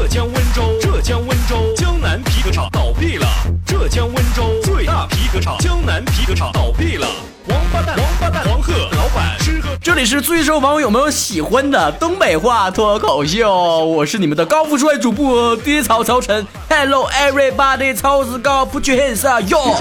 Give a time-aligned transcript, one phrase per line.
[0.00, 3.26] 浙江温州，浙江温州江南皮革厂倒闭了。
[3.66, 7.06] 浙江温州最大皮革厂江南皮革厂倒闭了。
[7.48, 9.68] 王八蛋，王八蛋，黄鹤老板吃喝。
[9.82, 16.46] 这里是最受网友们喜欢的东北话脱口秀，我是你们的高富帅主播低草曹晨。
[16.70, 19.76] Hello everybody，超子高 put your hands up yo。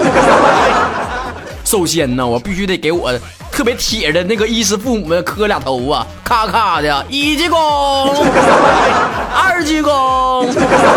[1.64, 3.10] 首先呢，我必须得给我
[3.60, 7.58] 特别铁的那个衣食父母们磕俩头啊，咔咔的，一鞠躬，
[9.36, 10.48] 二鞠躬。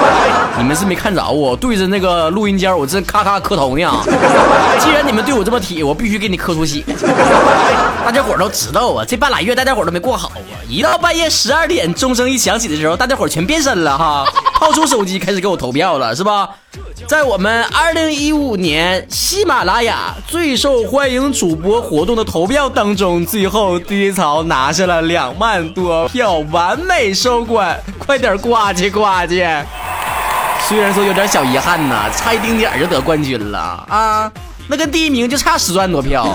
[0.57, 3.91] 你们是没看着我对着那个录音间，我这咔咔磕头呢。
[4.79, 6.85] 既然你们对我这么铁，我必须给你磕出血。
[8.05, 10.37] 大家伙都知道啊，这半拉月大家伙都没过好啊。
[10.69, 16.49] 一到半夜十二点钟声一响起的时候，大家伙全变身了哈，掏出手机开始给我投票了，是吧？
[17.07, 27.79] 在我们二零一五年喜马拉雅最受欢迎主播活动的投票当中，最后低槽拿下了两万多票，完美收官。
[27.99, 29.65] 快点呱唧呱唧！
[30.69, 33.59] 虽然说有点小遗憾呐，差一丁点就得冠军了
[33.89, 34.31] 啊，
[34.69, 36.27] 那跟第一名就差十万多票。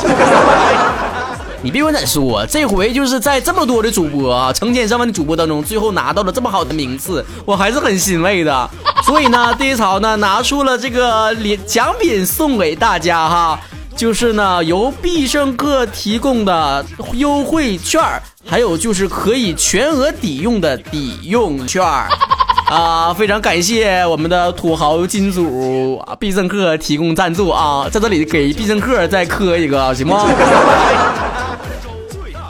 [1.68, 8.70] 你别管咋说，这回就是在这么多的主播，成千上万的主播当中，最后拿到了这么好的名次，我还是很欣慰的。
[9.04, 13.60] 所以呢，第一槽呢拿出了这个礼奖品送给大家哈，
[13.98, 18.02] 就是呢由必胜客提供的优惠券，
[18.50, 21.84] 还有就是可以全额抵用的抵用券
[22.70, 30.26] 啊，非常感谢我们的土豪金主必胜客提供赞助啊，在这里给必胜客再磕一个，行吗？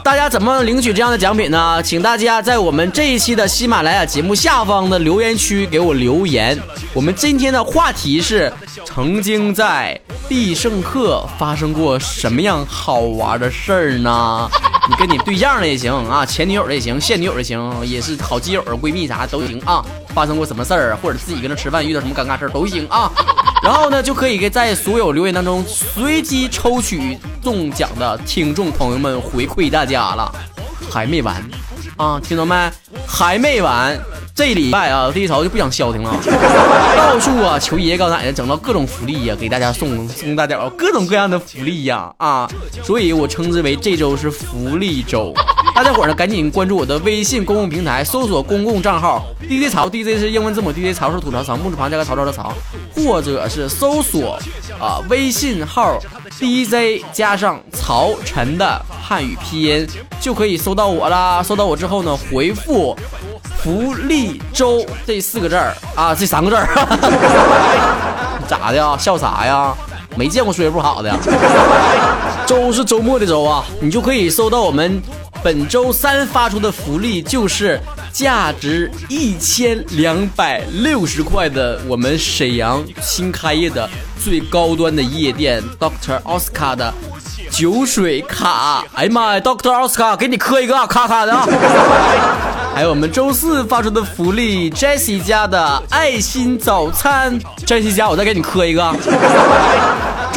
[0.08, 1.82] 大家怎么领取这样的奖品呢？
[1.82, 6.58] 请大家在我们这一期的喜马拉雅节目下方的留言区给我留言。
[6.94, 8.50] 我们今天的话题是：
[8.86, 14.48] 曾经在必胜客发生过什么样好玩的事儿呢？
[14.88, 19.84] 你跟你对象的也行啊，前女友的也行，现女友的行，也是好基友、闺蜜啥都行啊。
[20.14, 23.12] 发生过什么事儿，或者自己跟那吃饭遇到什么尴尬事儿都行啊。
[23.62, 30.32] 然后呢，就可以给在所有留言当中随机抽取中奖的听众朋友们回馈大家了，
[30.90, 31.42] 还没完
[31.96, 32.70] 啊，听到没？
[33.06, 33.98] 还没完，
[34.34, 36.14] 这礼拜啊，这一潮就不想消停了，
[36.96, 42.48] 到处啊求爷爷告奶奶，整到各种福利呀，给大家送送大家各种各样的福利呀啊，
[42.84, 45.34] 所以我称之为这周是福利周。
[45.78, 52.52] 大家伙呢，赶紧关注我的微信公共平台，搜索公共账号 DJ 曹，DJ 是英文字母 DJ 曹是吐槽曹，木字旁加个曹操的曹，
[52.96, 54.36] 或者是搜索
[54.80, 55.96] 啊微信号
[56.40, 59.86] DJ 加上曹晨的汉语拼音，
[60.20, 61.40] 就可以搜到我啦。
[61.44, 62.96] 搜到我之后呢，回复
[63.62, 66.66] 福利周这四个字儿啊，这三个字儿，
[68.50, 68.96] 咋的呀？
[68.98, 69.72] 笑啥呀？
[70.16, 71.16] 没见过数学不好的呀？
[72.44, 75.00] 周是周末的周啊，你就可以搜到我们。
[75.42, 77.80] 本周三发出的福利就是
[78.12, 83.88] 价值一千两百六十块的我们沈阳新开业的
[84.22, 86.92] 最高端的夜店 Doctor Oscar 的
[87.50, 88.84] 酒水卡。
[88.94, 91.46] 哎呀妈呀，Doctor Oscar 给你磕一个咔咔的啊！
[92.74, 98.94] 还有我们周四发出的福利，Jesse 家的爱心早餐，Jesse 家我再给你磕一个。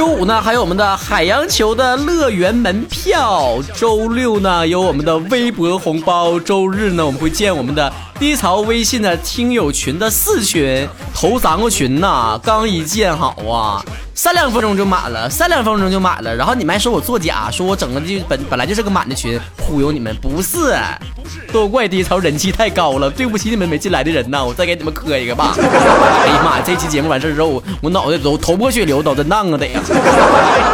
[0.01, 3.61] 周五呢，还有我们的海洋球的乐园门票。
[3.75, 6.39] 周六呢，有我们的微博红包。
[6.39, 13.83] 周日呢，我们会见我们的低潮微信的听友群的四群，头三个群呐，刚一建好啊。
[14.13, 20.75] 三两分钟就满了，三两分钟就满了，然后你们还说我作假，说我整个就本本来就是个满的群，忽悠你们，不是，
[21.51, 25.55] 都怪低潮人气太高了，对不起你们没进来的人呐，我再给你们磕一个吧。
[25.57, 29.81] 哎呀妈呀，这期节目完事之后，我脑袋都头破血流，脑震荡啊得呀！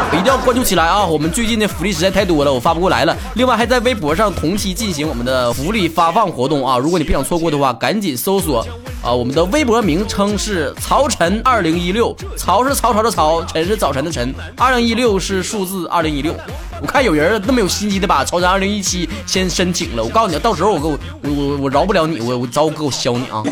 [0.10, 3.16] 我一定要关注起来啊，我们最近的福利实在太多了，我发不过来了。
[3.36, 8.66] 另外还在微博上同期进行我们的福利发放活动啊，如果你不想错过的话，赶紧搜索。
[9.04, 16.34] 啊，我们的微博名称是曹晨二零一六，曹是曹操的曹，晨是早晨的晨，二零一六是数字二零一六。
[16.82, 23.44] 我看有人那么有心机的把曹晨二零一七先申请了，我告诉你，到时候我给我我我我饶不了你，我我找我哥我削你啊！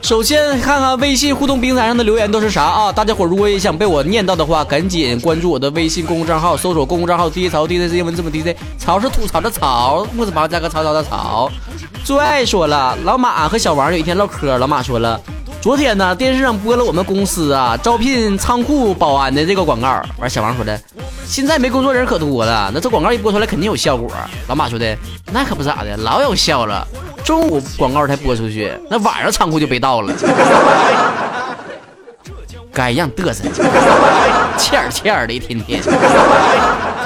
[0.00, 2.92] 首先看看微信互动平台上的留言都是啥啊？
[2.92, 11.50] 大家伙如果也想被我念到的话，赶紧关注我的微信公共账号，搜索公共账号 DJ 曹 DJ 是英文字母 DJ，曹是吐槽的曹，木字旁加个曹操的曹。
[12.04, 15.20] 最爱说了，老马和小王有一天唠嗑，老马说了，
[15.60, 20.80] 昨天呢电视上播了我们公司啊招聘仓库保安的这个广告，完小王说的，
[21.26, 24.10] 现在没工作人可多了，那这广告一播出来肯定有效果。
[24.46, 24.96] 老马说的，
[25.32, 26.86] 那可不咋的，老有效了，
[27.24, 30.12] 中午广告才播出去，那晚上仓库就被盗了，
[32.72, 33.44] 该让嘚瑟，
[34.56, 35.82] 欠儿欠儿的一天天。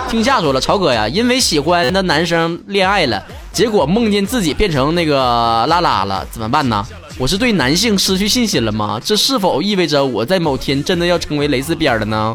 [0.09, 3.23] 听夏说了，曹哥呀，因为喜欢的男生恋爱了。
[3.53, 6.87] 结果梦见自己变成那个拉拉了，怎么办呢？
[7.19, 9.01] 我是对男性失去信心了吗？
[9.05, 12.35] 这是否意味着我在某天真的要成为蕾丝边了呢？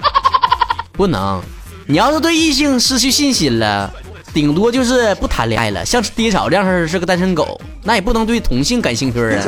[0.91, 1.41] 不能，
[1.87, 3.91] 你要是对异性失去信心了，
[4.37, 9.43] 顶多就是不谈恋爱了，像爹草这样式是个单身狗，那也不能对同性感兴趣啊。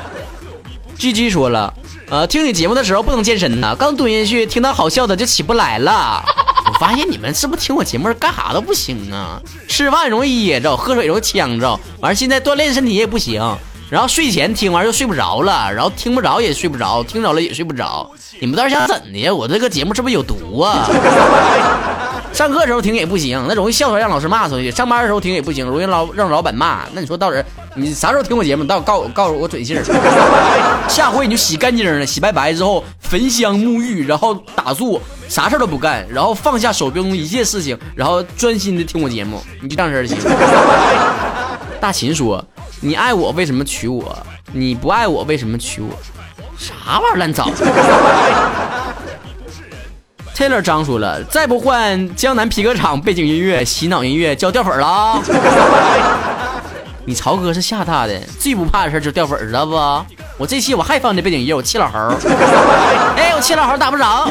[0.96, 1.70] G G 说了，
[2.08, 6.24] 呃，听你节目的时候不能健身呢，刚蹲下去听到好笑的就起不来了。
[6.68, 9.38] 我发现你们是不是听我节目干啥都不行啊？
[9.68, 13.42] 吃饭容易噎着，喝水容易呛着，完现在锻炼身体也不行。
[13.90, 18.10] 然后睡前听完就睡不着了，然后听不着也睡不着，听着了也睡不着。
[18.40, 19.34] 你们到底想怎的呀？
[19.34, 20.88] 我这个节目是不是有毒啊？
[22.32, 26.82] 上课时候听也不行，那容易笑出来让老师骂出去；上班的时候听也不行，容易老让老板骂。
[26.92, 27.44] 那你说到底
[27.74, 28.64] 你啥时候听我节目？
[28.64, 29.84] 到告告诉我准信儿。
[30.88, 39.42] 下回你就洗干净了，洗白白之后焚香沐浴，然后打坐，啥事儿都不干，然后放下手中一切事情，然后专心的听我节目。
[39.60, 40.16] 你就这样式儿行。
[41.80, 42.44] 大秦说。
[42.82, 44.16] 你爱我为什么娶我？
[44.52, 45.90] 你不爱我为什么娶我？
[46.56, 47.44] 啥玩意儿烂糟
[50.40, 55.22] 天哪张说了，再不换江南皮革厂背景音乐、洗脑音乐，就要掉粉了。
[57.04, 59.74] 你曹哥是吓他的，最不怕的事就掉粉，知道不？
[60.38, 61.98] 我这期我还放这背景音乐，我气老猴。
[63.18, 64.30] 哎，我气老猴打不着。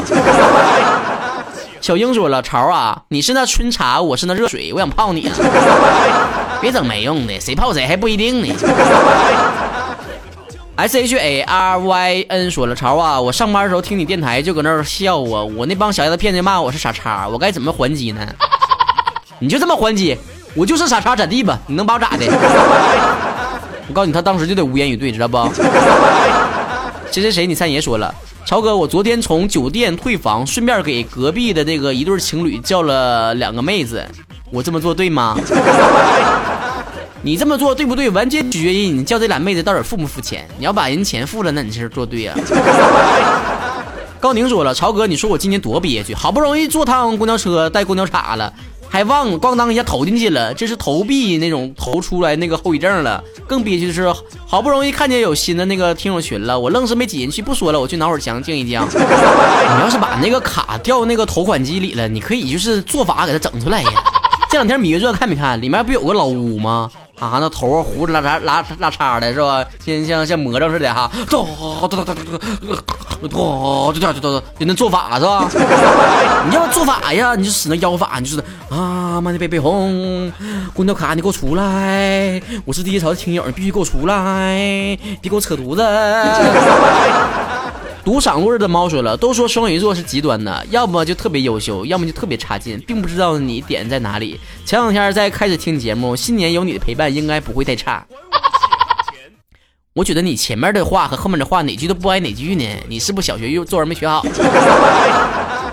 [1.80, 5.36] 小英说了，曹啊，你是那春茶，我是那热水，我想泡你啊。
[6.60, 8.52] 别整没用的，谁泡谁还不一定呢。
[10.80, 18.26] S H A R Y N 说了，潮啊，我上班的时候听你电台就搁那儿笑我，我那帮小丫头片子骂我是傻叉，我该怎么还击呢？
[19.38, 20.16] 你就这么还击？
[20.54, 21.58] 我就是傻叉咋地吧？
[21.66, 22.24] 你能把我咋的？
[23.88, 25.36] 我告诉你，他当时就得无言以对，知道不？
[27.12, 28.14] 谁谁谁，你三爷说了，
[28.46, 34.02] 潮哥，我昨天从酒店退房，顺便给隔壁的那个一对情侣叫了两个妹子，
[34.50, 35.36] 我这么做对吗？
[37.22, 38.08] 你这么做对不对？
[38.10, 40.48] 完全取决于你叫这俩妹子到底付不付钱。
[40.58, 42.34] 你要把人钱付了，那你是做对呀。
[44.18, 48.52] 高宁说了，曹哥，你说我今年多憋屈，好不容易坐趟公交车带公交卡了，
[48.88, 53.22] 还忘咣当一下投进去了，这是投币那种投出来那个后遗症了。
[53.46, 54.10] 更憋屈的是，
[54.46, 57.40] 好不容易看见有新的那个听友群了，我愣是没挤进去。
[57.42, 58.80] 不说了，我去挠会儿墙静一静。
[58.92, 63.90] 你要是把那个卡掉那个投款机里了，你可以就是做法给它整出来呀。
[64.50, 65.60] 这两天《芈月传》看没看？
[65.62, 66.90] 里面不有个老巫吗？
[67.20, 69.62] 啊，那头啊胡子拉碴拉拉碴的是吧？
[69.84, 71.46] 像像像魔怔似的哈，咚
[71.82, 72.38] 咚咚咚咚
[73.20, 75.46] 咚咚，就这样就就那做法是吧？
[76.48, 80.32] 你要做法呀，你就使那妖法，你就是啊，妈的北北红
[80.72, 82.40] 公交卡，你给我出来！
[82.64, 85.82] 我是第一潮的听友，你必须给我出来，别给我扯犊子！
[88.10, 94.40] 独赏落日的猫说了，都说双鱼座是极端的，要么就特别优秀，要么就特别差劲，并不知道你点在哪里。
[94.66, 98.04] 前两天在开始听节目，新年有你的陪伴，应该不会太差。
[99.92, 102.64] 我觉得你前面的话和后面的话哪句都不挨哪句呢？
[102.88, 104.26] 你是不是小学又作文没学好？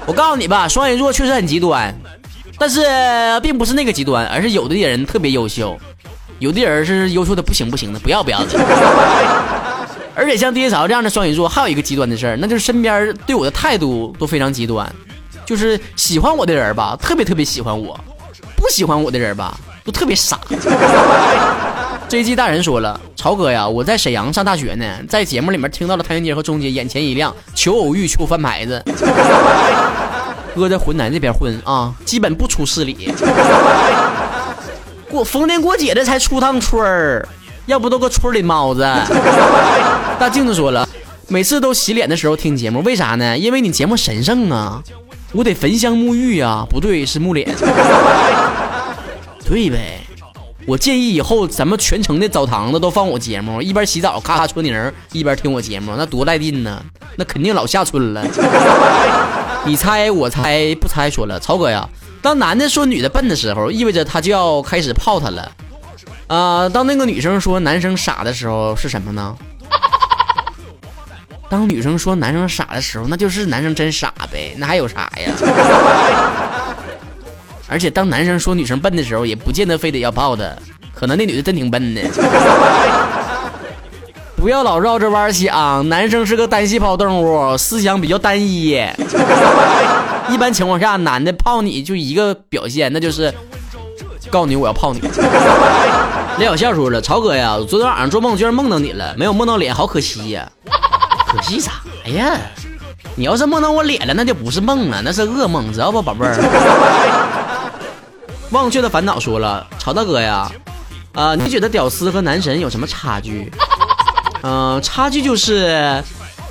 [0.06, 1.92] 我告诉你吧，双鱼座确实很极端，
[2.60, 2.84] 但是
[3.42, 5.76] 并不是那个极端，而是有的人特别优秀，
[6.38, 9.67] 有的人是优秀的不行不行的，不要不要的。
[10.18, 14.92] 而且像爹嫂这样的双鱼座，还有一个极端的事儿，那就是身边对我的态度都非常极端，
[15.46, 17.96] 就是喜欢我的人吧，特别特别喜欢我；
[18.56, 19.56] 不喜欢我的人吧，
[19.86, 20.40] 都特别傻。
[22.10, 28.84] 这一季大人说了，曹哥呀，我在沈阳上大学呢，在节目里面听到了唐人街和中街，眼前一亮，求偶遇，求翻牌子。
[30.56, 33.14] 哥在浑南这边混啊，基本不出市里，
[35.08, 37.28] 过逢年过节的才出趟村儿。
[37.68, 38.82] 要不都搁村里猫子。
[40.20, 40.88] 大镜子说了，
[41.28, 43.38] 每次都洗脸的时候听节目，为啥呢？
[43.38, 44.82] 因为你节目神圣啊，
[45.34, 46.66] 我得焚香沐浴啊。
[46.70, 47.48] 不对，是沐脸。
[49.46, 50.00] 对呗。
[50.66, 56.84] 我建议以后咱们全城的澡堂子都放我节目，一边洗澡咔咔搓泥儿，一边听我节目，那多带劲呢！
[57.16, 58.22] 那肯定老下村了。
[59.66, 61.10] 你猜，我猜，不猜。
[61.10, 61.88] 说了，曹哥呀，
[62.22, 65.50] 当男的说女的笨的时候，意味着他就要开始泡她了。
[66.28, 69.36] 啊，当那个女生说男生傻的时候是什么呢？
[71.50, 75.32] 当女生说男生傻的时候，那就是男生真傻呗，那还有啥呀？
[77.70, 80.44] 而且当男生说女生笨的时候，也不见得非得要抱她，
[80.94, 82.02] 可能那女的真挺笨的。
[84.36, 88.78] 不要老绕着弯想，男生是个单细胞动物，思想比较单一。
[90.30, 93.34] 一般情况下，男的泡你就一个表现，那就是
[94.30, 95.02] 告诉你我要泡你。
[96.38, 100.48] 李小笑说了：“曹哥呀，昨天晚上做梦居然梦到你了，没有梦到脸，好可惜呀！
[101.28, 101.72] 可惜啥
[102.06, 102.38] 呀？
[103.16, 106.38] 你要是梦到我脸了，那就不是梦了，那是噩梦，知道不，宝贝儿？”
[108.52, 110.48] 忘却的烦恼说了，曹大哥呀，
[111.16, 113.52] 啊，你觉得屌丝和男神有什么差距？
[114.44, 116.04] 嗯，差距就是，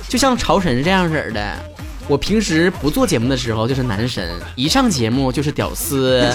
[0.09, 1.55] 就像曹神这样式的，
[2.09, 6.29] 我平时不做节目的时候就是男神，一上节目就是屌丝。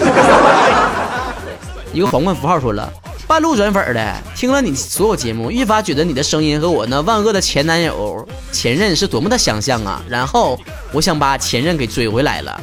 [1.93, 2.91] 一个皇冠符号说了，
[3.27, 10.01] 半路转粉的，听了你所有节目，愈发觉得你的声音和我那万恶的前男友、前任是多么的相像啊！
[10.09, 10.59] 然后
[10.91, 12.59] 我想把前任给追回来了。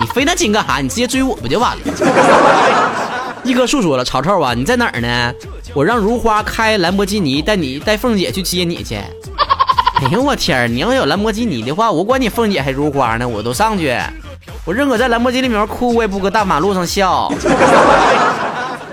[0.00, 0.78] 你费那劲干啥？
[0.78, 1.82] 你直接追我不就完了？
[3.44, 5.32] 一棵树说了，曹操啊，你在哪儿呢？
[5.74, 8.94] 我让如花开兰博基尼，带你带凤姐去接你去。
[8.94, 13.94] 哎呦我天儿你要有兰博基尼的话，我管你凤姐还如花呢，我都上去。
[14.64, 17.30] 我认可在兰博基尼里面哭，我也不搁大马路上笑。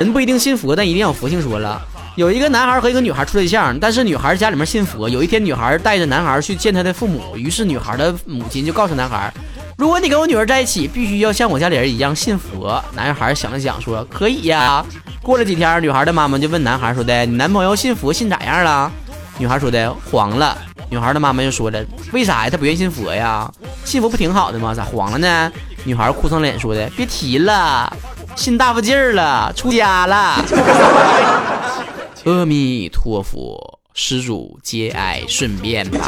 [0.03, 1.41] 人不一定信佛，但一定要佛性。
[1.41, 1.81] 说了，
[2.15, 5.07] 有一个男孩和一个女孩处对象，但是女孩家里面信佛。
[5.07, 9.33] 有一天，女孩带着男孩去见他的父母，于是女孩的母亲就告诉男孩。
[9.77, 12.83] 如果你跟我女儿在一起，必须要像我家里人一样信佛。
[12.93, 14.85] 男孩想了想，说：“可以呀。”
[15.23, 18.91] 过了几天，女孩的妈妈就问男孩说的：“你男朋友信佛信咋样了？”
[19.39, 20.57] 女孩说的：“黄了。”
[20.91, 21.81] 女孩的妈妈就说了
[22.11, 22.49] ：“为啥呀？
[22.49, 23.49] 他不愿意信佛呀？
[23.85, 24.73] 信佛不挺好的吗？
[24.75, 25.51] 咋黄了呢？”
[25.85, 27.91] 女孩哭丧脸说的：“别提了，
[28.35, 30.43] 信大发劲儿了，出家了。
[32.25, 35.99] ”阿弥陀佛，施主节哀顺变吧。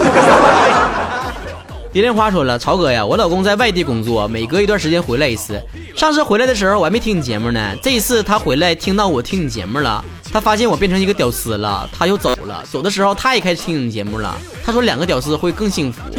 [1.92, 5.62] 蝶恋花说了：“曹哥呀，我老公在外地工作，每隔一段时间回来一次。
[5.96, 7.74] 上次回来的时候，我还没听你节目呢。
[7.82, 12.64] 这一次他回来听到我听你节目了，他发现我变成一个屌丝了，他又走了。
[12.70, 14.36] 走的时候他也开始听你节目了。
[14.66, 16.02] 他说两个屌丝会更幸福。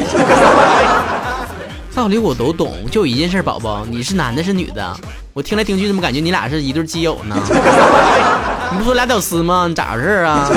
[1.93, 4.97] 道理我都懂，就一件事，宝宝，你是男的是女的？
[5.37, 7.35] 我听来听去怎么感觉你俩是一对基友呢？
[8.73, 9.67] 你不说俩屌丝吗？
[9.69, 10.49] 你咋回事啊？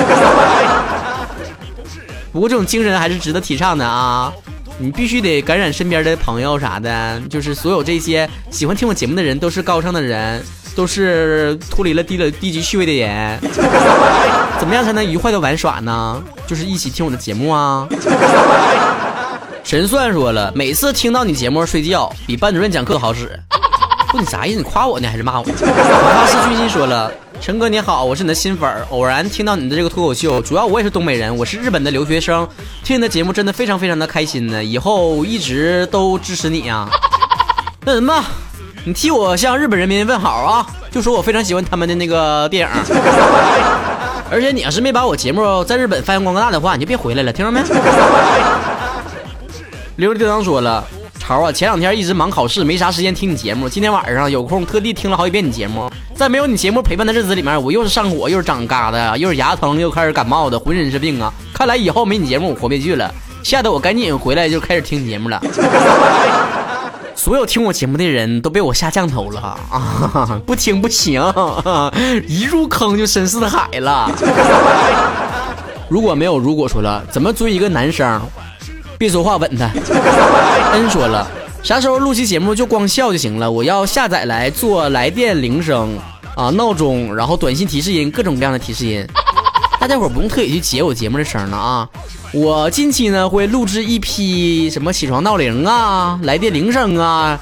[2.31, 4.33] 不过这种精神还是值得提倡的啊。”
[4.81, 10.43] 你必须得感染身边的朋友啥的，就是所有这些喜欢听我节目的人都是高尚的人，
[10.75, 13.39] 都是脱离了低了低级趣味的人。
[14.57, 16.19] 怎么样才能愉快的玩耍呢？
[16.47, 17.87] 就是一起听我的节目啊。
[19.63, 23.39] 神算说了，每次听到你节目睡觉比班主任讲课好使。
[24.11, 24.57] 不，你啥意思？
[24.57, 25.43] 你夸我呢还是骂我？
[25.43, 27.09] 发失去心说了。
[27.39, 32.47] 陈哥你好，我是你的新粉儿，偶然听到你的这个脱口秀，主要我也是东北人，我是日本的留学生，
[32.83, 36.87] 听你的节目真的非常非常的开心呢，以后一直都支持你呀。
[37.83, 38.23] 那什么，
[38.83, 42.95] 你替我向日本人民问好啊，就说我非常喜欢他们的那个电影，
[44.29, 47.61] 而且你要是没把我节目在日本发扬光大的话，你就别回来了，听着没？
[49.97, 50.85] 琉璃叮当说了。
[51.31, 53.69] 曹啊，前两天一直忙考试，没啥时间听你节目。
[53.69, 55.89] 今天晚上有空，特地听了好几遍你节目。
[56.13, 61.33] 在没有你节目陪伴的日子里面，我又是上火，又是长疙瘩，又是牙疼，又开始感冒的，浑身是病啊！
[61.53, 63.09] 看来以后没你节目，我活不下去了，
[63.43, 65.41] 吓得我赶紧回来就开始听节目了。
[67.15, 70.37] 所有听我节目的人都被我下降头了啊！
[70.45, 71.23] 不听不行，
[72.27, 74.11] 一入坑就深似海了。
[75.87, 78.21] 如果没有如果说了，怎么追一个男生？
[79.01, 79.65] 别说话，吻他。
[80.73, 81.27] 恩说了，
[81.63, 83.51] 啥时候录期节目就光笑就行了。
[83.51, 85.97] 我要下载来做来电铃声
[86.35, 89.03] 啊，闹钟，然后短信提示音，各种各样的提示音。
[89.81, 91.89] 大家伙不用特意去截我节目的声了啊。
[92.31, 97.39] 我近期呢会录制一批什么起床闹铃啊、来电铃声啊、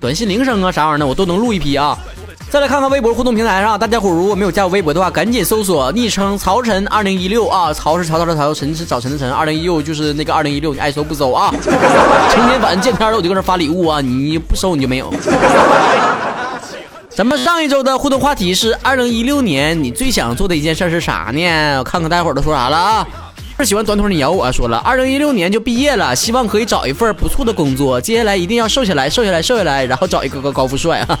[0.00, 1.96] 短信铃声啊啥玩意儿的，我都能录一批啊。
[2.52, 11.50] 再来看看微博互动平台上，大家伙如果没有加我微博的话，赶紧搜索昵称曹晨二零一六啊，曹是曹操的曹，晨是早晨的晨，二零一六就是那个二零一六，你爱搜不搜啊？
[12.30, 15.10] 成天反正见天了我就搁这发礼物啊，你不收你就没有。
[17.08, 21.78] 咱们上一周的互动话题是二零一六年你最想做的一件事是啥呢？
[21.78, 23.06] 我看看大伙都说啥了啊？
[23.64, 31.06] 喜欢短腿你咬我啊说了，二零一六年就毕业了，希望可以找一份不错的工作，接下来一定要瘦下来，瘦下来，瘦下来，然后找一个个高富帅。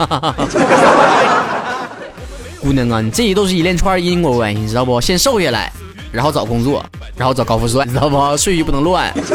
[2.60, 5.00] 姑娘啊，你这些都是一连串因果关系，你知道不？
[5.00, 5.72] 先瘦下来，
[6.10, 6.84] 然后找工作，
[7.16, 8.16] 然后找高富帅，你知道不？
[8.36, 9.12] 顺序不能乱。
[9.14, 9.34] 开头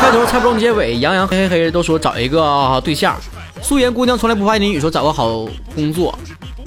[0.00, 3.16] 开头，猜不中结尾，洋洋嘿嘿嘿都说找一个对象。
[3.62, 6.16] 素颜姑娘从来不怕淋雨，说找个好工作。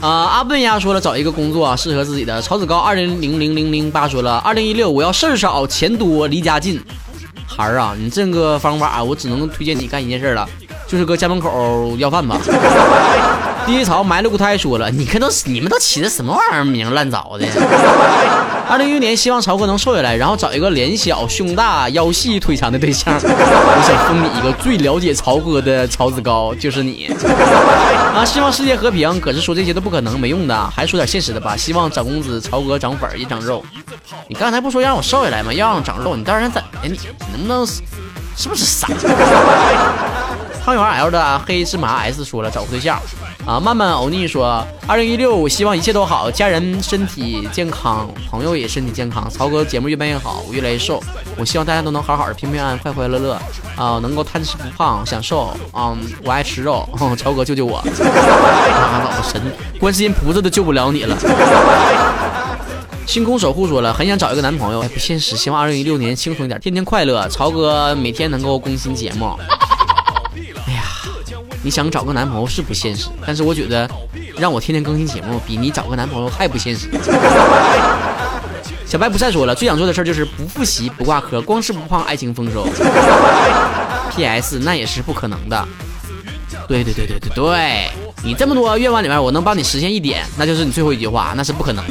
[0.01, 2.41] 啊，阿笨鸭说了找一个工作啊适合自己的。
[2.41, 6.81] 曹子高二零零零零零八说了，二零一六我要事儿少钱多离家近。
[7.45, 10.49] 孩儿啊，你这个方法我只能推荐你干一件事了，
[10.91, 12.37] 就是搁家门口要饭吧。
[13.65, 17.45] 第一槽埋了骨胎说了，你看都你们都起的什么玩意儿名烂糟的。
[18.67, 23.13] 二零一六年希望曹哥能瘦下来，然后找一个脸小胸大腰细腿长的对象。
[23.23, 27.09] 我想封你一个最了解曹哥的曹子高就是你。
[28.13, 31.55] 啊，希望世界和平，可是说这些都不可能，没用的，还说点现实的吧。
[31.55, 33.63] 希望长工资，曹哥长粉也长肉。
[34.27, 35.53] 你刚才不说让我瘦下来吗？
[35.53, 36.89] 要让我长肉，你到底想怎的？
[36.89, 36.99] 你
[37.31, 37.65] 能不能
[38.35, 38.87] 是不是傻？
[40.63, 42.99] 汤圆 L 的黑芝麻 S 说了找个对象。
[43.43, 51.01] 啊，慢慢欧尼说，二零一六，我希望一切都好，家人身体健康，朋友也身体健康，曹哥节目越办越好，我越来越瘦。
[51.37, 53.33] 我希望大家都能好好的，平平安安，快快乐乐
[53.75, 55.51] 啊，能够贪吃不胖，享受。
[55.73, 56.87] 嗯，我爱吃肉，
[57.17, 57.77] 曹哥救救我！
[57.77, 59.41] 啊，老神，
[59.79, 61.17] 观世音菩萨都救不了你了。
[63.07, 67.27] 星空守护说了，很想找一个男朋友，不现实，希望二零一六年轻松一点，天天快乐。
[67.27, 69.35] 曹哥每天能够更新节目。
[71.63, 73.89] 你想找个男朋友是不现实，但是我觉得
[74.37, 76.89] 让我天天更新节目，比你找个男朋友还不现实。
[78.85, 82.67] 小白不再说了，最想做的事就是不复习不挂科，光吃不胖，爱情丰收。
[84.11, 84.59] P.S.
[84.59, 85.67] 那也是不可能的。
[86.67, 87.89] 对对对对对对，
[88.23, 91.83] 你这么多愿望里面，我能帮你实现一点，那就是你最后一句话，那是不可能。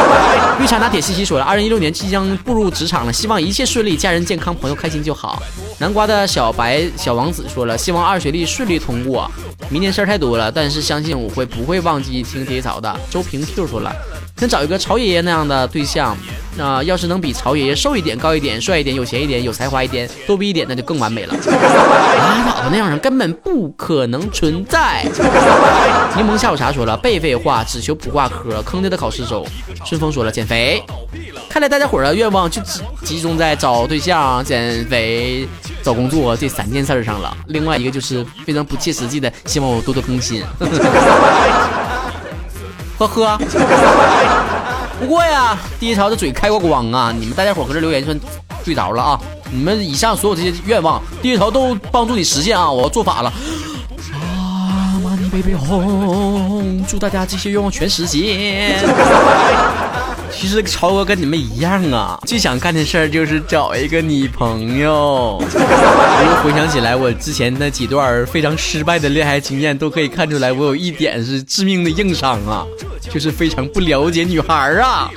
[0.58, 5.42] 绿茶拿铁西西说了，二零一六年即将步入职场了，希望一切顺利，家人健康，朋友开心就好。
[5.78, 9.30] 南瓜的小白小王子说了，希望二学历顺利通过。
[9.68, 13.00] 明年事儿太多了，但是相信我会不会忘记听铁草的。
[13.10, 13.94] 周平 Q 说了，
[14.44, 16.14] 想找一个曹爷爷那样的对象。
[16.56, 21.34] 那要是能比曹爷爷瘦一点、高一点、帅一点、有钱一点、有才华一点、逗逼一点，那就更完美了。
[21.34, 25.02] 拉倒吧，那样人根本不可能存在。
[26.16, 29.44] 柠檬下午茶说了，背废话，只求不挂科，坑爹的考试周。
[29.84, 30.80] 顺丰说了，减肥。
[31.48, 35.48] 看来大家伙的愿望就只集中在找对象、减肥、
[35.82, 37.36] 找工作这三件事上了。
[37.48, 40.40] 另外一个就是非常不切实际的，希望我多多更新。
[42.98, 43.38] 呵呵。
[45.00, 47.12] 不过呀，第一条的嘴开过光啊！
[47.12, 48.18] 你们大家伙搁这留言就算
[48.64, 49.20] 睡着了啊！
[49.50, 52.70] 你们以上所有这些愿望，第一条都帮助你实现啊！
[52.70, 53.32] 我做法了
[54.12, 58.78] 啊！Money baby home，祝大家这些愿望全实现。
[60.36, 65.38] 其实超哥跟你们一样啊，最想干的事儿就是找一个女朋友。
[65.40, 72.66] 我又回想起来，我之前那几段非常失败的恋爱经验，都可以看出来，我有一点是致命的硬伤啊，
[73.10, 75.08] 就是非常不了解女孩啊。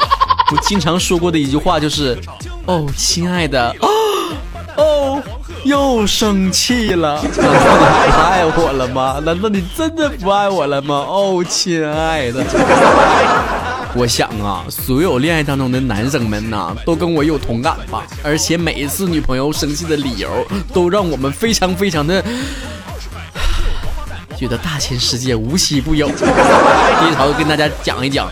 [0.52, 2.18] 我经常说过的一句话就是
[2.66, 3.76] ：“哦，亲爱的，
[4.78, 5.22] 哦，
[5.66, 9.22] 又生气了，难道你不爱我了吗？
[9.26, 10.96] 难道你真的不爱我了吗？
[10.96, 12.42] 哦，亲爱的。”
[13.96, 18.06] 我想啊，所有恋爱当中的男生们呐，都跟我有同感吧。
[18.24, 22.24] 而且每一次女朋友生气的理由，都让我们非常非常的
[24.38, 26.08] 觉得大千世界无奇不有。
[26.10, 28.30] 第一条跟大家讲一讲，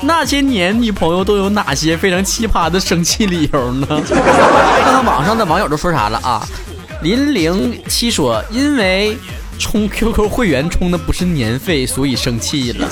[0.00, 3.86] 那些年女朋友都有哪些非常奇葩的生气理由呢？
[4.08, 6.44] 看看网上的网友都说啥了啊？
[7.02, 9.16] 零零七说，因为
[9.58, 12.88] 充 QQ 会员充的不是年费，所以生气了。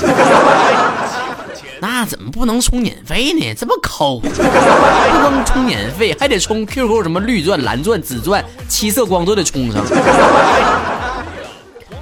[2.02, 3.54] 那怎么不能充年费呢？
[3.54, 9.84] 这么抠，不光充年费，还得充 QQ 什么绿钻、蓝钻、紫钻，七色光都得充上。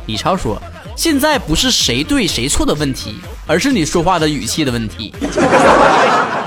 [0.07, 0.59] 李超说
[0.97, 5.13] ：“现在不是谁对谁错的问题，而是你说话的语气的问题。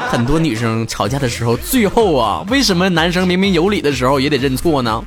[0.10, 5.00] 很多女生吵架的时候，最后啊，为什么男生明明有理的时候也得认错呢？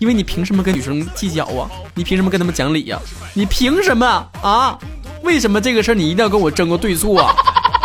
[0.00, 1.70] 因为你凭什么跟女生计较啊？
[1.94, 2.98] 你凭什么跟他们讲理呀？
[3.34, 4.04] 你凭什么
[4.42, 4.76] 啊？
[5.22, 7.32] 为什么这个事儿你一定要跟我争个对错啊？”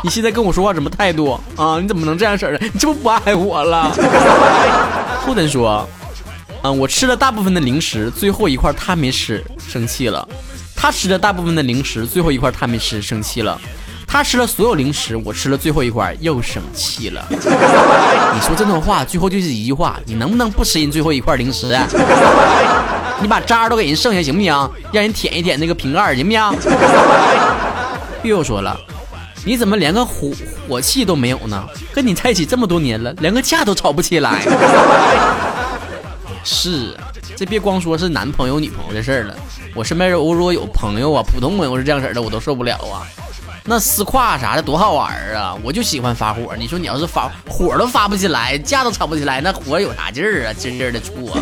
[0.04, 1.80] 你现在跟我说话什么态度啊？
[1.82, 2.60] 你怎么能这样式儿的？
[2.74, 3.90] 你这不不爱我了？
[5.26, 5.88] 不能说，
[6.62, 10.28] 嗯，我吃了大部分的零食，最后一块他没吃，生气了。
[10.76, 13.58] 他吃了大部分的零食，最后一块他没吃，生气了。
[14.06, 17.26] 他吃了所有零食，我吃了最后一块，又生气了。
[17.32, 21.68] 你说这段话，最后就是一句话：你能不能不吃人最后一块零食？
[23.22, 24.52] 你把渣都给人剩下行不行？
[24.92, 26.44] 让人舔一舔那个瓶盖行不行？
[28.24, 28.78] 又说了。
[29.46, 30.32] 你怎么连个火
[30.68, 31.62] 火气都没有呢？
[31.94, 34.42] 跟你在一起这么多年了，连个架都吵不起来。
[36.46, 36.96] 是，
[37.36, 39.36] 这别光说是男朋友女朋友的事儿了，
[39.74, 43.08] 我身边如果有朋友啊，普通朋友是这样式的，我都受不了啊。
[43.66, 45.56] 那撕胯啥的多好玩啊！
[45.64, 46.54] 我就喜欢发火。
[46.58, 50.54] 你说你要是发火都发不起来，架都吵不起来，那火有啥劲儿啊？
[50.54, 51.40] 劲劲的出啊！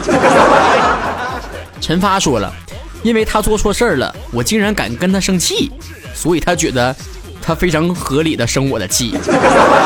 [1.82, 2.54] 陈发说了，
[3.02, 5.72] 因为他做错事儿了，我竟然敢跟他生气，
[6.16, 6.96] 所以他觉得。
[7.52, 9.14] 他非常合理的生我的气，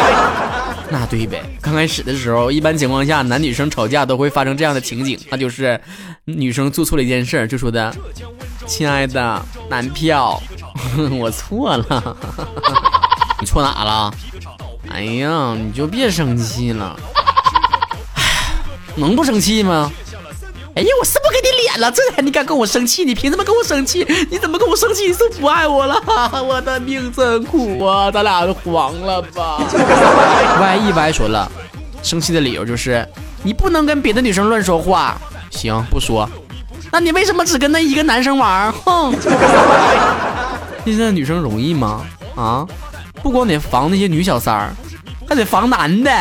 [0.92, 1.42] 那对呗。
[1.60, 5.82] 刚开始的时候，一般情况下，男女生吵架都会发生这样的情景，那就是
[6.26, 7.92] 女生做错了一件事，就说的
[8.68, 10.40] ：“亲爱的男票，
[11.18, 12.18] 我错了，
[13.42, 14.14] 你错哪了？
[14.92, 16.96] 哎呀，你就别生气了，
[18.96, 19.92] 能不生气吗？”
[20.76, 23.06] 哎呀，我是不给你脸了，这才你敢跟我生气？
[23.06, 24.06] 你凭什么跟我生气？
[24.30, 25.08] 你怎么跟我生气？
[25.08, 25.96] 你是不爱我了？
[26.44, 28.12] 我的命真苦啊！
[28.12, 29.58] 咱俩黄了吧
[30.60, 31.50] ？Y E Y 说了，
[32.04, 33.08] 生气的理由就是
[33.42, 35.18] 你不能跟别的女生乱说话。
[35.50, 36.30] 行，不说。
[36.92, 38.72] 那你为什么只跟那一个男生玩？
[38.84, 39.14] 哼！
[40.86, 42.06] 现在女生容易吗？
[42.36, 42.68] 啊，
[43.24, 44.76] 不光得防那些女小三儿，
[45.28, 46.12] 还得防男的。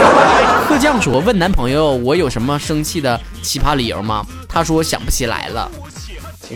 [0.68, 5.70] 贺酱说：“问男朋友我有什么生气的奇葩理由吗？”他说想不起来了。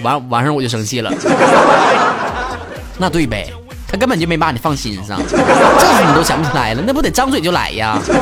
[0.02, 1.11] 完晚上我就生气了。
[2.98, 3.50] 那对呗，
[3.88, 5.37] 他根本就没把你放心上，这
[6.06, 7.98] 你都想不起来了，那不得张嘴就来呀？
[8.04, 8.20] 不过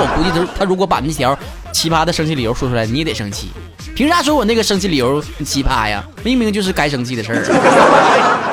[0.00, 1.38] 我估计他他如果把那条
[1.72, 3.50] 奇葩的生气理由说出来，你也得生气。
[3.94, 6.02] 凭啥说我那个生气理由奇葩呀？
[6.22, 8.49] 明明就是该生气的事儿。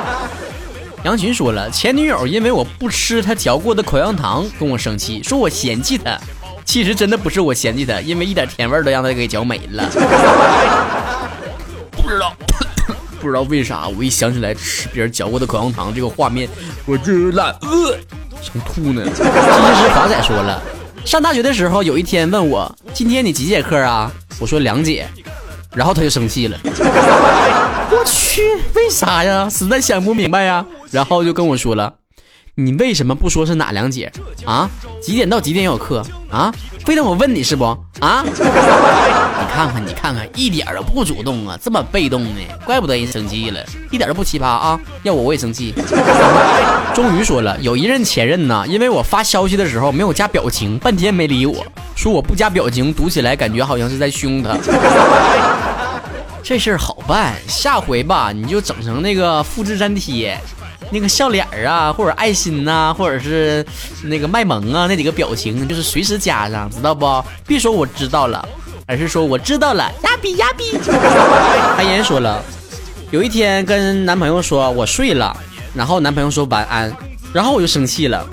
[1.08, 6.20] 杨群说了，前女友因为我不吃她嚼过的口香糖跟我生气，说我嫌弃她。
[6.66, 9.88] 其实真的不是我嫌弃她，因为一点甜味都让她给嚼没了。
[11.96, 12.34] 不知道，
[13.22, 16.50] 不知道为啥，我一想起来吃别人嚼过的口香糖这个画面，
[16.86, 17.98] 我就懒饿，
[18.42, 19.02] 想吐呢。
[19.16, 19.30] 其实
[19.96, 20.62] 华仔说了，
[21.06, 24.12] 上大学的时候有一天问我，今天你几节课啊？
[24.40, 25.08] 我说两节。
[25.78, 28.42] 然后他就生气了， 我去，
[28.74, 29.48] 为啥呀？
[29.48, 30.66] 实在想不明白呀。
[30.90, 31.94] 然后就跟我说了，
[32.56, 34.12] 你为什么不说是哪两节
[34.44, 34.68] 啊？
[35.00, 36.52] 几点到几点有课啊？
[36.84, 37.64] 非得我问你是不
[38.00, 38.26] 啊？
[38.28, 42.40] 你看看，你看看，一点都不主动啊，这么被动呢？
[42.66, 44.80] 怪不得人生气了，一点都不奇葩啊！
[45.04, 45.76] 要我我也生气。
[46.96, 51.64] 终于说了，有一任前任呢，因为我发消息的时候没有加表情，半天没理我，
[51.96, 54.58] 说我不加表情读起来感觉好像是在凶他。
[56.48, 60.40] 这事儿好办，下回吧，你就整成那个复制粘贴，
[60.90, 63.66] 那个笑脸儿啊，或者爱心呐，或者是
[64.02, 67.22] 那个卖萌啊，那几个表情就是随时加上，知道不？
[67.46, 68.48] 别说我知道了，
[68.86, 70.80] 而是说我知道了，呀比呀比。
[71.76, 72.42] 韩岩说了，
[73.12, 75.36] 有一天跟男朋友说我睡了，
[75.76, 76.96] 然后男朋友说晚安，
[77.34, 78.26] 然后我就生气了。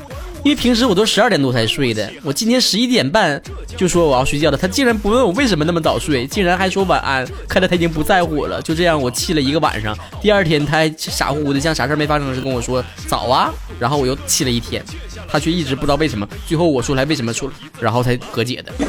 [0.45, 3.41] 因为平时我都十二点多才睡的，我今天十一点半
[3.79, 8.61] 就说我要睡觉了，他竟然不问我为什么那么早睡，竟然还说晚安，看来他已经不在乎我了。
[8.61, 9.97] 就这样，我气了一个晚上。
[10.21, 14.85] 第二天他还傻乎乎的，像啥事没发生似的跟我说早啊，然后我又气了一天，
[15.27, 16.29] 他却一直不知道为什么。
[16.47, 18.71] 最后我说来为什么说，然后才和解的。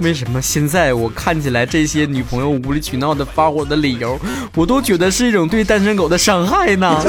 [0.00, 4.18] 为什么现在我看起来这些女朋友无理取闹的发火的理由，
[4.56, 7.00] 我都觉得是一种对单身狗的伤害呢？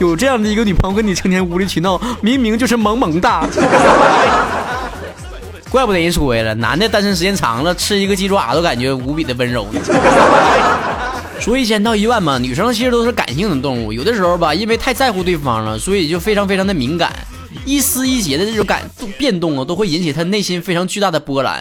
[0.00, 3.46] 有这样的一个女朋友跟你成天无理取闹，明明就是萌萌哒。
[5.70, 9.66] 怪不得人说了，男的单身时间长了，吃一个鸡爪都感觉无比的温柔。
[11.40, 17.12] 说一千道一万嘛，女生其实都是感性的动物，有的时候吧，因为太在乎对方了，所以就非常非常的敏感，
[17.64, 18.82] 一丝一节的这种感
[19.18, 21.60] 变动啊，都会引起她内心非常巨大的波澜。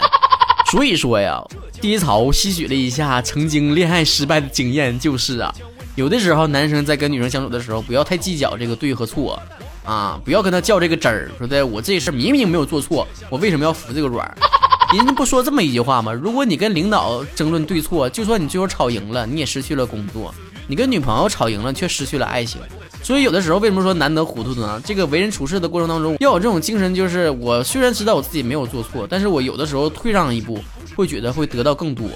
[0.72, 1.44] 所以说呀，
[1.82, 5.54] 低潮吸取了一下曾经恋爱失败的经验，就是啊。
[5.96, 9.40] 有的时候，男生在跟女生相处的时候，不要太计较这个对和错，
[9.86, 14.30] 啊，不要跟他较这个真儿，说的我这事儿明明没有做错，我为什么要服这个软？
[14.96, 16.12] 人家不说这么一句话吗？
[16.12, 20.32] 如果你跟领导争论对错，就算你最后吵赢了，你也失去了工作；
[20.68, 22.60] 你跟女朋友吵赢了，却失去了爱情。
[23.04, 24.82] 所以有的时候，为什么说难得糊涂呢？
[24.84, 30.60] 这个为人处事的过程当中，要有这种精神，就是我虽然知道我自己没有做错，但是我有的时候退让一步，
[30.96, 32.08] 会觉得会得到更多。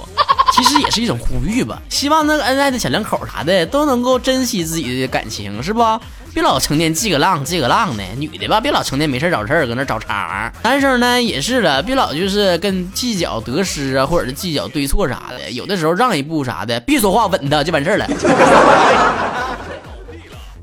[0.58, 5.84] 其实也是一种呼吁吧，希望那个恩爱的小两口啥的都能够珍惜自己的感情，是不？
[6.34, 8.04] 别老成天记个浪记个浪的。
[8.18, 10.52] 女的吧，别老成天没事找事儿搁那找茬。
[10.64, 15.50] 男生呢也是了，别老就是跟计较得失啊，或者是计较对错啥的。
[15.52, 18.08] 有的时候让一步啥的， 别说话，稳的就完事儿了。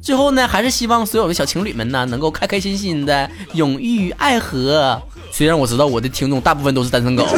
[0.02, 5.00] 最后呢，还是希望所有的小情侣们呢，能够开开心心的永浴爱河。
[5.30, 7.26] 虽然我知道我的听众大部分都是单身狗。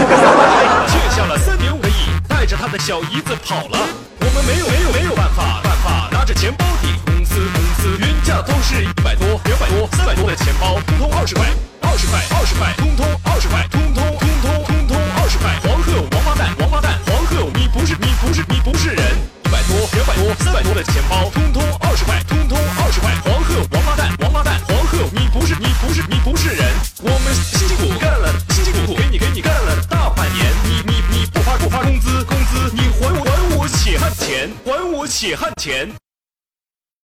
[2.68, 3.78] 的小姨子跑了，
[4.20, 11.46] 我们没有没有没有办法办法，拿着钱包抵公司公司，原价都是一百多两百多三百多的钱包，通通二十块。
[11.82, 15.56] 二十块二十块，通通二十块，通通通通通通二十块。
[15.62, 19.02] 黄鹤王八蛋王八蛋，黄鹤你不是你不是你不是人，
[19.44, 21.55] 一百多两百多三百多的钱包，通通
[35.06, 35.36] 血。
[35.36, 36.05] 汗钱。